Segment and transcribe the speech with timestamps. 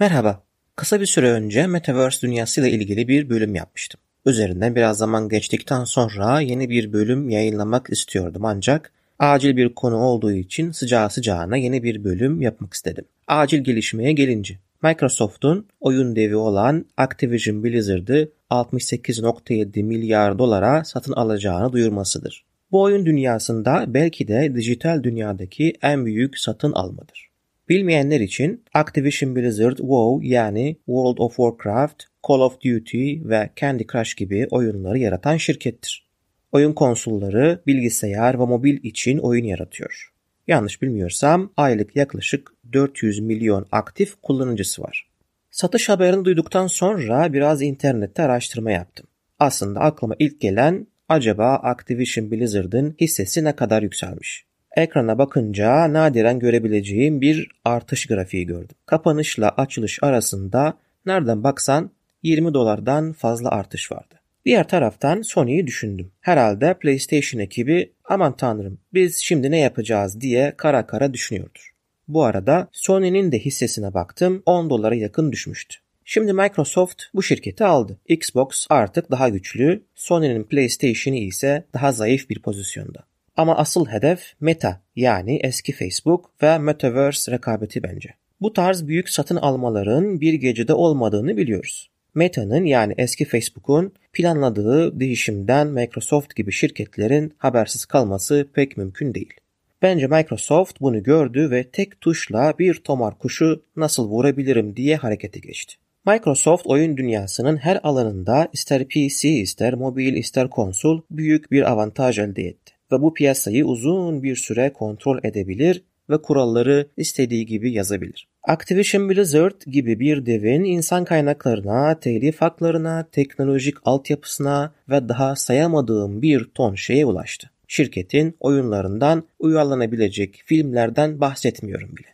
[0.00, 0.42] Merhaba.
[0.76, 4.00] Kısa bir süre önce Metaverse dünyasıyla ilgili bir bölüm yapmıştım.
[4.26, 10.32] Üzerinden biraz zaman geçtikten sonra yeni bir bölüm yayınlamak istiyordum ancak acil bir konu olduğu
[10.32, 13.04] için sıcağı sıcağına yeni bir bölüm yapmak istedim.
[13.26, 22.44] Acil gelişmeye gelince Microsoft'un oyun devi olan Activision Blizzard'ı 68.7 milyar dolara satın alacağını duyurmasıdır.
[22.72, 27.25] Bu oyun dünyasında belki de dijital dünyadaki en büyük satın almadır.
[27.68, 34.14] Bilmeyenler için Activision Blizzard WoW yani World of Warcraft, Call of Duty ve Candy Crush
[34.14, 36.06] gibi oyunları yaratan şirkettir.
[36.52, 40.12] Oyun konsolları, bilgisayar ve mobil için oyun yaratıyor.
[40.46, 45.10] Yanlış bilmiyorsam aylık yaklaşık 400 milyon aktif kullanıcısı var.
[45.50, 49.06] Satış haberini duyduktan sonra biraz internette araştırma yaptım.
[49.38, 54.45] Aslında aklıma ilk gelen acaba Activision Blizzard'ın hissesi ne kadar yükselmiş?
[54.76, 58.76] Ekrana bakınca nadiren görebileceğim bir artış grafiği gördüm.
[58.86, 61.90] Kapanışla açılış arasında nereden baksan
[62.22, 64.14] 20 dolardan fazla artış vardı.
[64.44, 66.12] Diğer taraftan Sony'yi düşündüm.
[66.20, 71.74] Herhalde PlayStation ekibi aman tanrım biz şimdi ne yapacağız diye kara kara düşünüyordur.
[72.08, 75.76] Bu arada Sony'nin de hissesine baktım 10 dolara yakın düşmüştü.
[76.04, 77.98] Şimdi Microsoft bu şirketi aldı.
[78.08, 83.05] Xbox artık daha güçlü, Sony'nin PlayStation'ı ise daha zayıf bir pozisyonda.
[83.36, 88.10] Ama asıl hedef Meta yani eski Facebook ve Metaverse rekabeti bence.
[88.40, 91.90] Bu tarz büyük satın almaların bir gecede olmadığını biliyoruz.
[92.14, 99.34] Meta'nın yani eski Facebook'un planladığı değişimden Microsoft gibi şirketlerin habersiz kalması pek mümkün değil.
[99.82, 105.74] Bence Microsoft bunu gördü ve tek tuşla bir tomar kuşu nasıl vurabilirim diye harekete geçti.
[106.06, 112.42] Microsoft oyun dünyasının her alanında ister PC ister mobil ister konsol büyük bir avantaj elde
[112.42, 118.28] etti ve bu piyasayı uzun bir süre kontrol edebilir ve kuralları istediği gibi yazabilir.
[118.42, 126.44] Activision Blizzard gibi bir devin insan kaynaklarına, telif haklarına, teknolojik altyapısına ve daha sayamadığım bir
[126.44, 127.50] ton şeye ulaştı.
[127.68, 132.06] Şirketin oyunlarından uyarlanabilecek filmlerden bahsetmiyorum bile.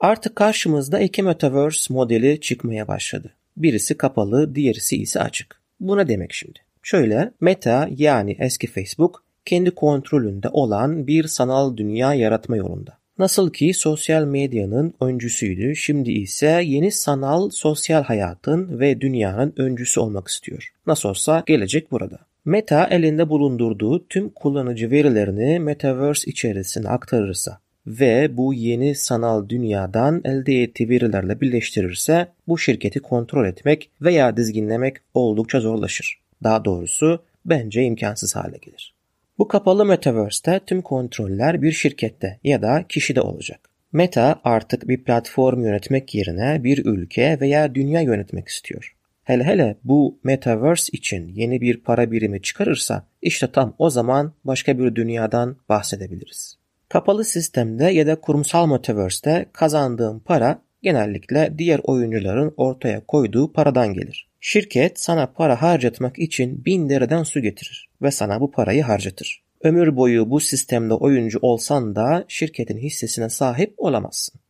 [0.00, 3.30] Artık karşımızda iki metaverse modeli çıkmaya başladı.
[3.56, 5.60] Birisi kapalı, diğerisi ise açık.
[5.80, 6.58] Bu ne demek şimdi?
[6.82, 12.98] Şöyle, Meta yani eski Facebook kendi kontrolünde olan bir sanal dünya yaratma yolunda.
[13.18, 20.28] Nasıl ki sosyal medyanın öncüsüydü, şimdi ise yeni sanal sosyal hayatın ve dünyanın öncüsü olmak
[20.28, 20.72] istiyor.
[20.86, 22.18] Nasıl olsa gelecek burada.
[22.44, 30.62] Meta elinde bulundurduğu tüm kullanıcı verilerini Metaverse içerisine aktarırsa ve bu yeni sanal dünyadan elde
[30.62, 36.20] ettiği verilerle birleştirirse bu şirketi kontrol etmek veya dizginlemek oldukça zorlaşır.
[36.42, 38.93] Daha doğrusu bence imkansız hale gelir.
[39.38, 43.70] Bu kapalı metaverse'te tüm kontroller bir şirkette ya da kişide olacak.
[43.92, 48.96] Meta artık bir platform yönetmek yerine bir ülke veya dünya yönetmek istiyor.
[49.24, 54.78] Hele hele bu metaverse için yeni bir para birimi çıkarırsa işte tam o zaman başka
[54.78, 56.58] bir dünyadan bahsedebiliriz.
[56.88, 64.28] Kapalı sistemde ya da kurumsal metaverse'te kazandığım para genellikle diğer oyuncuların ortaya koyduğu paradan gelir.
[64.40, 69.42] Şirket sana para harcatmak için bin liradan su getirir ve sana bu parayı harcatır.
[69.62, 74.40] Ömür boyu bu sistemde oyuncu olsan da şirketin hissesine sahip olamazsın.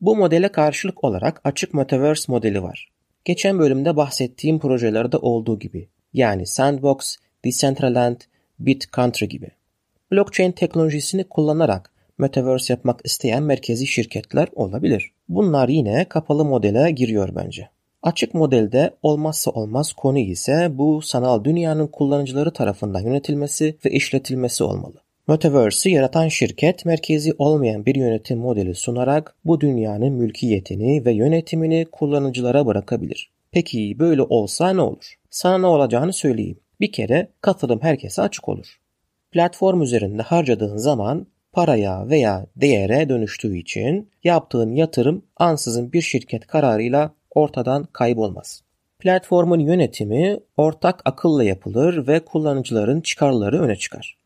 [0.00, 2.88] Bu modele karşılık olarak açık metaverse modeli var.
[3.24, 5.88] Geçen bölümde bahsettiğim projelerde olduğu gibi.
[6.12, 8.16] Yani Sandbox, Decentraland,
[8.58, 9.50] BitCountry gibi.
[10.12, 15.12] Blockchain teknolojisini kullanarak metaverse yapmak isteyen merkezi şirketler olabilir.
[15.28, 17.68] Bunlar yine kapalı modele giriyor bence.
[18.04, 24.94] Açık modelde olmazsa olmaz konu ise bu sanal dünyanın kullanıcıları tarafından yönetilmesi ve işletilmesi olmalı.
[25.28, 32.66] Metaverse'ü yaratan şirket merkezi olmayan bir yönetim modeli sunarak bu dünyanın mülkiyetini ve yönetimini kullanıcılara
[32.66, 33.30] bırakabilir.
[33.52, 35.14] Peki böyle olsa ne olur?
[35.30, 36.60] Sana ne olacağını söyleyeyim.
[36.80, 38.80] Bir kere katılım herkese açık olur.
[39.30, 47.14] Platform üzerinde harcadığın zaman paraya veya değere dönüştüğü için yaptığın yatırım ansızın bir şirket kararıyla
[47.34, 48.62] ortadan kaybolmaz.
[48.98, 54.16] Platformun yönetimi ortak akılla yapılır ve kullanıcıların çıkarları öne çıkar.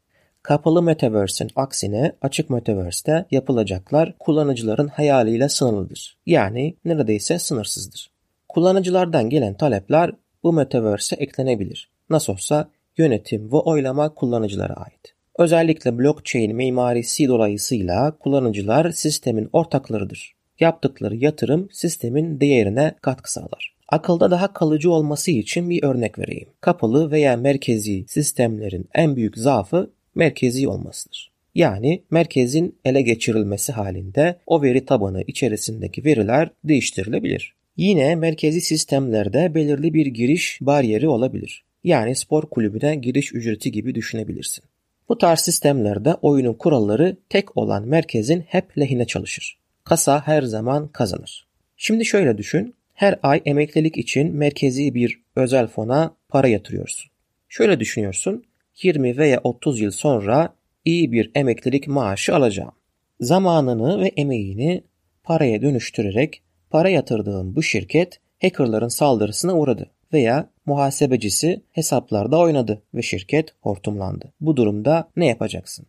[0.42, 6.16] Kapalı Metaverse'in aksine açık Metaverse'te yapılacaklar kullanıcıların hayaliyle sınırlıdır.
[6.26, 8.10] Yani neredeyse sınırsızdır.
[8.48, 10.10] Kullanıcılardan gelen talepler
[10.42, 11.90] bu Metaverse'e eklenebilir.
[12.10, 12.68] Nasıl olsa
[12.98, 15.14] yönetim ve oylama kullanıcılara ait.
[15.38, 20.37] Özellikle blockchain mimarisi dolayısıyla kullanıcılar sistemin ortaklarıdır.
[20.60, 23.74] Yaptıkları yatırım sistemin değerine katkı sağlar.
[23.88, 26.48] Akılda daha kalıcı olması için bir örnek vereyim.
[26.60, 31.30] Kapalı veya merkezi sistemlerin en büyük zaafı merkezi olmasıdır.
[31.54, 37.54] Yani merkezin ele geçirilmesi halinde o veri tabanı içerisindeki veriler değiştirilebilir.
[37.76, 41.64] Yine merkezi sistemlerde belirli bir giriş bariyeri olabilir.
[41.84, 44.64] Yani spor kulübüne giriş ücreti gibi düşünebilirsin.
[45.08, 49.57] Bu tarz sistemlerde oyunun kuralları tek olan merkezin hep lehine çalışır.
[49.88, 51.46] Kasa her zaman kazanır.
[51.76, 52.74] Şimdi şöyle düşün.
[52.94, 57.10] Her ay emeklilik için merkezi bir özel fona para yatırıyorsun.
[57.48, 58.44] Şöyle düşünüyorsun.
[58.82, 60.54] 20 veya 30 yıl sonra
[60.84, 62.72] iyi bir emeklilik maaşı alacağım.
[63.20, 64.84] Zamanını ve emeğini
[65.24, 73.54] paraya dönüştürerek para yatırdığın bu şirket hackerların saldırısına uğradı veya muhasebecisi hesaplarda oynadı ve şirket
[73.60, 74.32] hortumlandı.
[74.40, 75.86] Bu durumda ne yapacaksın?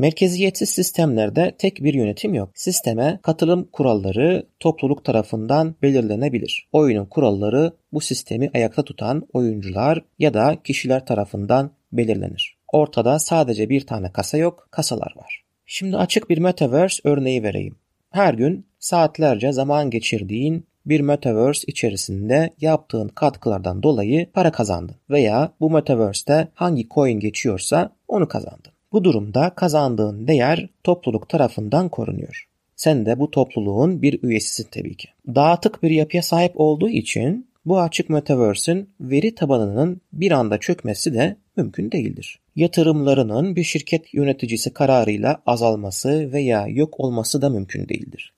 [0.00, 2.50] Merkeziyetsiz sistemlerde tek bir yönetim yok.
[2.54, 6.68] Sisteme katılım kuralları topluluk tarafından belirlenebilir.
[6.72, 12.56] Oyunun kuralları bu sistemi ayakta tutan oyuncular ya da kişiler tarafından belirlenir.
[12.72, 15.44] Ortada sadece bir tane kasa yok, kasalar var.
[15.66, 17.76] Şimdi açık bir metaverse örneği vereyim.
[18.10, 25.70] Her gün saatlerce zaman geçirdiğin bir metaverse içerisinde yaptığın katkılardan dolayı para kazandın veya bu
[25.70, 28.72] metaverse'te hangi coin geçiyorsa onu kazandın.
[28.92, 32.48] Bu durumda kazandığın değer topluluk tarafından korunuyor.
[32.76, 35.08] Sen de bu topluluğun bir üyesisin tabii ki.
[35.26, 41.36] Dağıtık bir yapıya sahip olduğu için bu açık metaverse'ün veri tabanının bir anda çökmesi de
[41.56, 42.40] mümkün değildir.
[42.56, 48.32] Yatırımlarının bir şirket yöneticisi kararıyla azalması veya yok olması da mümkün değildir.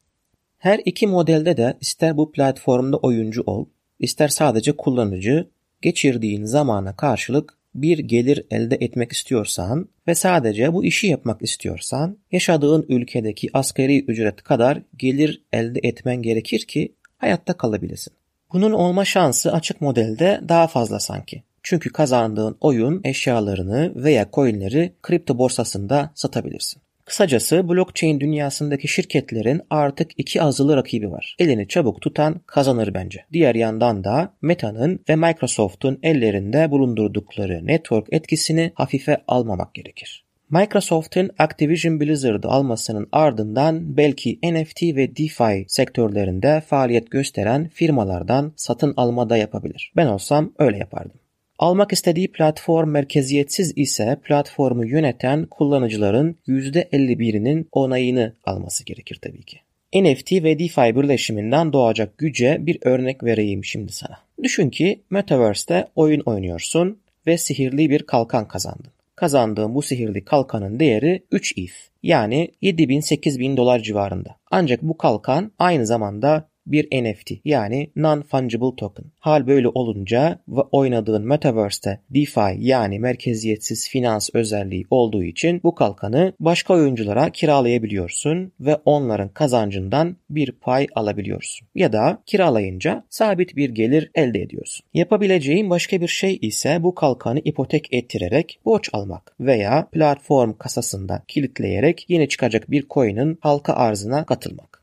[0.59, 3.67] Her iki modelde de ister bu platformda oyuncu ol,
[3.99, 5.49] ister sadece kullanıcı,
[5.83, 12.87] geçirdiğin zamana karşılık bir gelir elde etmek istiyorsan ve sadece bu işi yapmak istiyorsan, yaşadığın
[12.89, 18.13] ülkedeki asgari ücret kadar gelir elde etmen gerekir ki hayatta kalabilesin.
[18.53, 21.43] Bunun olma şansı açık modelde daha fazla sanki.
[21.63, 26.83] Çünkü kazandığın oyun eşyalarını veya coinleri kripto borsasında satabilirsin.
[27.13, 31.37] Kısacası blockchain dünyasındaki şirketlerin artık iki azılı rakibi var.
[31.39, 33.25] Elini çabuk tutan kazanır bence.
[33.33, 40.25] Diğer yandan da Meta'nın ve Microsoft'un ellerinde bulundurdukları network etkisini hafife almamak gerekir.
[40.51, 49.31] Microsoft'un Activision Blizzard'ı almasının ardından belki NFT ve DeFi sektörlerinde faaliyet gösteren firmalardan satın alma
[49.31, 49.93] da yapabilir.
[49.97, 51.22] Ben olsam öyle yapardım.
[51.63, 59.59] Almak istediği platform merkeziyetsiz ise platformu yöneten kullanıcıların %51'inin onayını alması gerekir tabii ki.
[59.95, 64.19] NFT ve DeFi birleşiminden doğacak güce bir örnek vereyim şimdi sana.
[64.43, 68.93] Düşün ki Metaverse'te oyun oynuyorsun ve sihirli bir kalkan kazandın.
[69.17, 71.73] Kazandığın bu sihirli kalkanın değeri 3 ETH
[72.03, 74.37] yani 7000-8000 dolar civarında.
[74.51, 79.05] Ancak bu kalkan aynı zamanda bir NFT yani non-fungible token.
[79.19, 86.33] Hal böyle olunca ve oynadığın Metaverse'te DeFi yani merkeziyetsiz finans özelliği olduğu için bu kalkanı
[86.41, 91.69] başka oyunculara kiralayabiliyorsun ve onların kazancından bir pay alabiliyorsun.
[91.75, 94.87] Ya da kiralayınca sabit bir gelir elde ediyorsun.
[94.95, 102.05] Yapabileceğin başka bir şey ise bu kalkanı ipotek ettirerek borç almak veya platform kasasında kilitleyerek
[102.09, 104.82] yeni çıkacak bir coin'in halka arzına katılmak.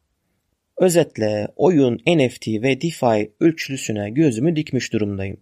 [0.80, 5.38] Özetle oyun, NFT ve DeFi üçlüsüne gözümü dikmiş durumdayım.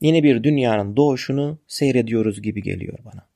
[0.00, 3.31] Yeni bir dünyanın doğuşunu seyrediyoruz gibi geliyor bana.